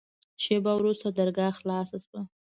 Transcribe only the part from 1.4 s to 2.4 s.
خلاصه سوه.